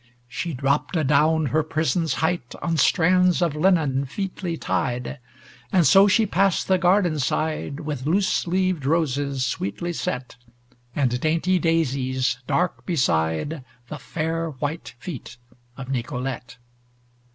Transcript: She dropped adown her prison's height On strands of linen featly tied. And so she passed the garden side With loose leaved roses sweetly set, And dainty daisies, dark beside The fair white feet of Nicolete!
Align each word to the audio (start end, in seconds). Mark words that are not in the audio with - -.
She 0.27 0.55
dropped 0.55 0.95
adown 0.97 1.45
her 1.49 1.61
prison's 1.61 2.15
height 2.25 2.55
On 2.63 2.75
strands 2.75 3.39
of 3.39 3.55
linen 3.55 4.05
featly 4.07 4.57
tied. 4.59 5.19
And 5.71 5.85
so 5.85 6.07
she 6.07 6.25
passed 6.25 6.67
the 6.67 6.79
garden 6.79 7.19
side 7.19 7.81
With 7.81 8.07
loose 8.07 8.47
leaved 8.47 8.87
roses 8.87 9.45
sweetly 9.45 9.93
set, 9.93 10.37
And 10.95 11.19
dainty 11.21 11.59
daisies, 11.59 12.39
dark 12.47 12.83
beside 12.83 13.63
The 13.89 13.99
fair 13.99 14.49
white 14.49 14.95
feet 14.97 15.37
of 15.77 15.87
Nicolete! 15.89 16.57